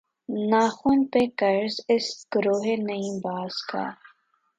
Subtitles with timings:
[0.49, 3.85] ناخن پہ قرض اس گرہِ نیم باز کا